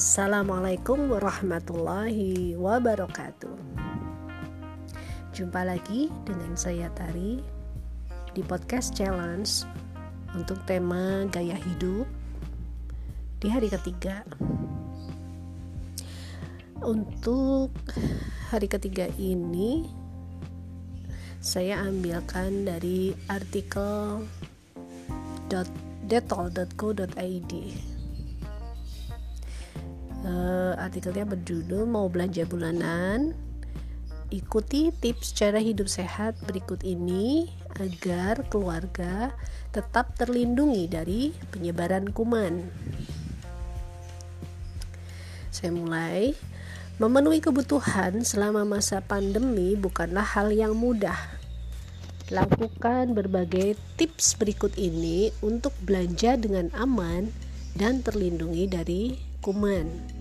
[0.00, 3.52] Assalamualaikum warahmatullahi wabarakatuh.
[5.36, 7.36] Jumpa lagi dengan saya Tari
[8.32, 9.68] di podcast challenge
[10.32, 12.08] untuk tema gaya hidup
[13.44, 14.24] di hari ketiga.
[16.80, 17.68] Untuk
[18.48, 19.84] hari ketiga ini
[21.44, 24.24] saya ambilkan dari artikel
[26.08, 27.52] detol.co.id
[30.24, 33.32] uh, artikelnya berjudul mau belanja bulanan.
[34.30, 37.50] Ikuti tips cara hidup sehat berikut ini
[37.82, 39.34] agar keluarga
[39.74, 42.62] tetap terlindungi dari penyebaran kuman.
[45.50, 46.32] Saya mulai.
[47.00, 51.16] Memenuhi kebutuhan selama masa pandemi bukanlah hal yang mudah.
[52.28, 57.32] Lakukan berbagai tips berikut ini untuk belanja dengan aman
[57.72, 60.19] dan terlindungi dari kuman.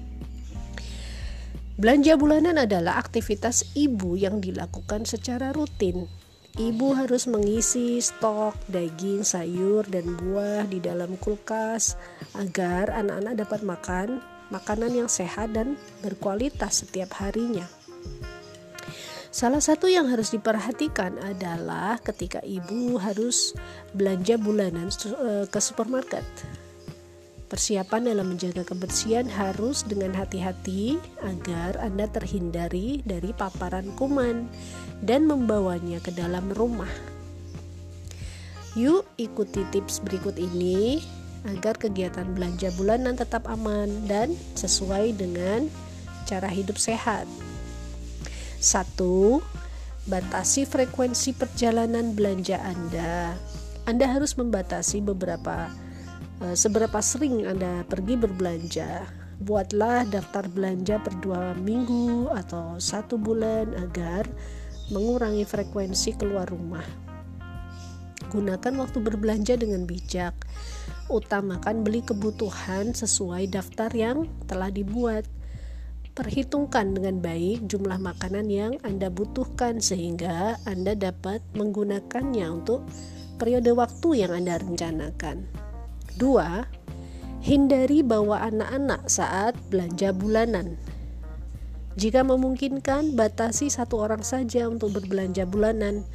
[1.80, 6.12] Belanja bulanan adalah aktivitas ibu yang dilakukan secara rutin.
[6.60, 11.96] Ibu harus mengisi stok daging, sayur, dan buah di dalam kulkas
[12.36, 14.08] agar anak-anak dapat makan
[14.52, 17.64] makanan yang sehat dan berkualitas setiap harinya.
[19.32, 23.56] Salah satu yang harus diperhatikan adalah ketika ibu harus
[23.96, 26.28] belanja bulanan eh, ke supermarket.
[27.50, 34.46] Persiapan dalam menjaga kebersihan harus dengan hati-hati agar Anda terhindari dari paparan kuman
[35.02, 36.94] dan membawanya ke dalam rumah.
[38.78, 41.02] Yuk ikuti tips berikut ini
[41.50, 45.66] agar kegiatan belanja bulanan tetap aman dan sesuai dengan
[46.30, 47.26] cara hidup sehat.
[48.62, 48.94] 1.
[50.06, 53.34] Batasi frekuensi perjalanan belanja Anda.
[53.90, 55.89] Anda harus membatasi beberapa
[56.56, 59.08] seberapa sering Anda pergi berbelanja.
[59.40, 64.28] Buatlah daftar belanja per dua minggu atau satu bulan agar
[64.92, 66.84] mengurangi frekuensi keluar rumah.
[68.30, 70.36] Gunakan waktu berbelanja dengan bijak.
[71.10, 75.26] Utamakan beli kebutuhan sesuai daftar yang telah dibuat.
[76.14, 82.86] Perhitungkan dengan baik jumlah makanan yang Anda butuhkan sehingga Anda dapat menggunakannya untuk
[83.40, 85.69] periode waktu yang Anda rencanakan.
[86.18, 86.66] Dua,
[87.46, 90.80] hindari bawa anak-anak saat belanja bulanan.
[92.00, 96.08] Jika memungkinkan, batasi satu orang saja untuk berbelanja bulanan.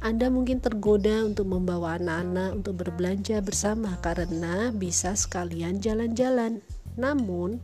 [0.00, 6.64] Anda mungkin tergoda untuk membawa anak-anak untuk berbelanja bersama karena bisa sekalian jalan-jalan.
[6.98, 7.60] Namun,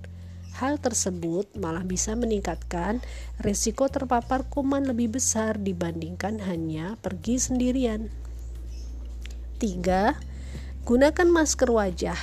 [0.57, 3.05] hal tersebut malah bisa meningkatkan
[3.41, 8.09] resiko terpapar kuman lebih besar dibandingkan hanya pergi sendirian.
[9.59, 10.36] 3
[10.87, 12.15] Gunakan masker wajah.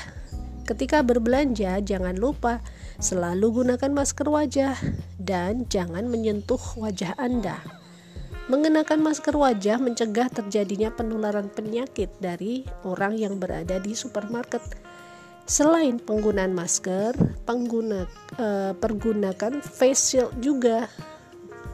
[0.63, 2.63] Ketika berbelanja, jangan lupa
[2.95, 4.79] selalu gunakan masker wajah
[5.19, 7.59] dan jangan menyentuh wajah Anda.
[8.47, 14.63] Mengenakan masker wajah mencegah terjadinya penularan penyakit dari orang yang berada di supermarket.
[15.43, 18.07] Selain penggunaan masker, pengguna
[18.39, 20.87] eh, pergunakan face shield juga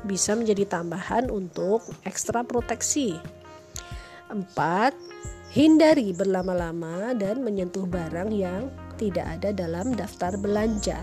[0.09, 3.13] bisa menjadi tambahan untuk ekstra proteksi.
[4.33, 5.09] 4
[5.49, 8.69] Hindari berlama-lama dan menyentuh barang yang
[9.01, 11.01] tidak ada dalam daftar belanja.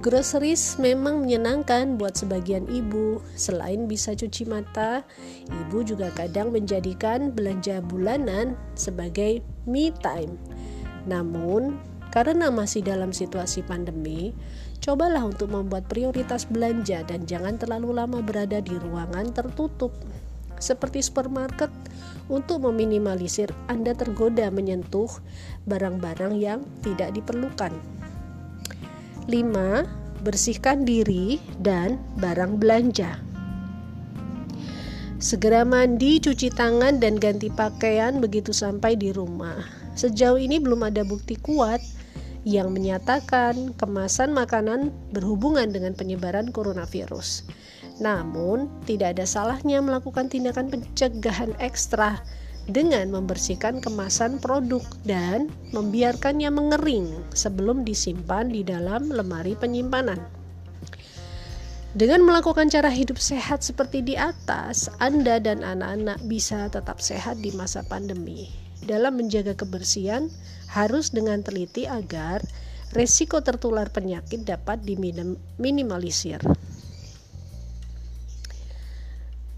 [0.00, 3.20] Groceries memang menyenangkan buat sebagian ibu.
[3.36, 5.04] Selain bisa cuci mata,
[5.52, 10.40] ibu juga kadang menjadikan belanja bulanan sebagai me time.
[11.04, 11.76] Namun,
[12.08, 14.32] karena masih dalam situasi pandemi,
[14.80, 19.92] cobalah untuk membuat prioritas belanja dan jangan terlalu lama berada di ruangan tertutup
[20.60, 21.72] seperti supermarket
[22.30, 25.10] untuk meminimalisir Anda tergoda menyentuh
[25.66, 27.74] barang-barang yang tidak diperlukan.
[29.26, 30.22] 5.
[30.22, 33.18] Bersihkan diri dan barang belanja.
[35.20, 39.60] Segera mandi, cuci tangan, dan ganti pakaian begitu sampai di rumah.
[39.92, 41.80] Sejauh ini belum ada bukti kuat
[42.48, 47.44] yang menyatakan kemasan makanan berhubungan dengan penyebaran coronavirus.
[48.00, 52.24] Namun, tidak ada salahnya melakukan tindakan pencegahan ekstra
[52.68, 60.20] dengan membersihkan kemasan produk dan membiarkannya mengering sebelum disimpan di dalam lemari penyimpanan.
[61.90, 67.50] Dengan melakukan cara hidup sehat seperti di atas, Anda dan anak-anak bisa tetap sehat di
[67.50, 68.69] masa pandemi.
[68.84, 70.32] Dalam menjaga kebersihan,
[70.70, 72.40] harus dengan teliti agar
[72.94, 76.42] resiko tertular penyakit dapat diminimalisir.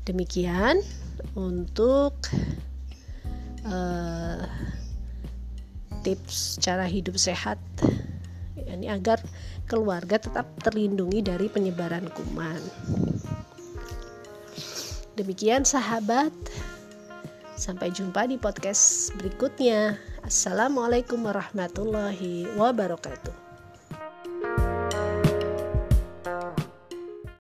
[0.03, 0.83] Demikian
[1.39, 2.19] untuk
[3.69, 4.43] uh,
[6.03, 7.63] tips cara hidup sehat
[8.83, 9.23] ini agar
[9.71, 12.59] keluarga tetap terlindungi dari penyebaran kuman.
[15.15, 16.33] Demikian sahabat,
[17.57, 19.99] sampai jumpa di podcast berikutnya.
[20.25, 23.52] Assalamualaikum warahmatullahi wabarakatuh.